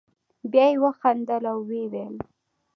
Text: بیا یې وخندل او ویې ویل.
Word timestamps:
بیا 0.51 0.65
یې 0.71 0.77
وخندل 0.83 1.43
او 1.51 1.59
ویې 1.67 1.85
ویل. 1.91 2.15